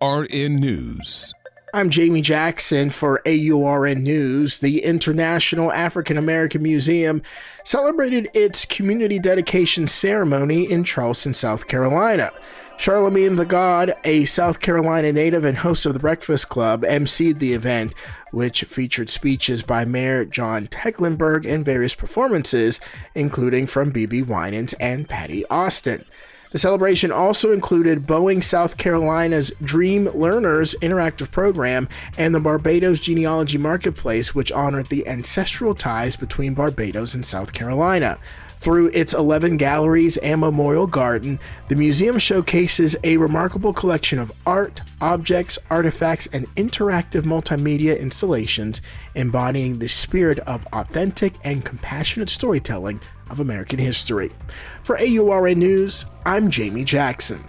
[0.00, 1.32] AURN News.
[1.72, 4.58] I'm Jamie Jackson for AURN News.
[4.58, 7.22] The International African American Museum
[7.64, 12.32] celebrated its community dedication ceremony in Charleston, South Carolina.
[12.76, 17.52] Charlamagne tha God, a South Carolina native and host of the Breakfast Club, emceed the
[17.52, 17.94] event,
[18.30, 22.80] which featured speeches by Mayor John Tecklenburg and various performances,
[23.14, 26.04] including from BeBe Winans and Patti Austin.
[26.50, 34.34] The celebration also included Boeing South Carolina's DreamLearners interactive program and the Barbados Genealogy Marketplace,
[34.34, 38.18] which honored the ancestral ties between Barbados and South Carolina.
[38.60, 44.82] Through its 11 galleries and memorial garden, the museum showcases a remarkable collection of art,
[45.00, 48.82] objects, artifacts, and interactive multimedia installations
[49.14, 53.00] embodying the spirit of authentic and compassionate storytelling
[53.30, 54.30] of American history.
[54.82, 57.42] For AURN News, I'm Jamie Jackson.